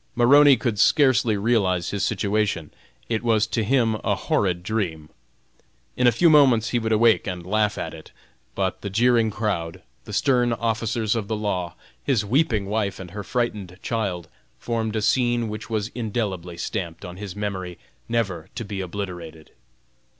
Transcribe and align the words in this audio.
Maroney 0.15 0.57
could 0.57 0.79
scarcely 0.79 1.37
realize 1.37 1.91
his 1.91 2.03
situation; 2.03 2.71
it 3.07 3.21
was 3.21 3.45
to 3.45 3.63
him 3.63 3.93
a 4.03 4.15
horrid 4.15 4.63
dream. 4.63 5.09
In 5.95 6.07
a 6.07 6.11
few 6.11 6.27
moments 6.27 6.69
he 6.69 6.79
would 6.79 6.91
awake 6.91 7.27
and 7.27 7.45
laugh 7.45 7.77
at 7.77 7.93
it. 7.93 8.09
But 8.55 8.81
the 8.81 8.89
jeering 8.89 9.29
crowd, 9.29 9.83
the 10.05 10.11
stern 10.11 10.53
officers 10.53 11.15
of 11.15 11.27
the 11.27 11.35
law, 11.37 11.75
his 12.03 12.25
weeping 12.25 12.65
wife 12.65 12.99
and 12.99 13.11
her 13.11 13.23
frightened 13.23 13.77
child, 13.83 14.27
formed 14.57 14.95
a 14.95 15.03
scene 15.03 15.49
which 15.49 15.69
was 15.69 15.89
indelibly 15.93 16.57
stamped 16.57 17.05
on 17.05 17.17
his 17.17 17.35
memory 17.35 17.77
never 18.09 18.49
to 18.55 18.65
be 18.65 18.81
obliterated. 18.81 19.51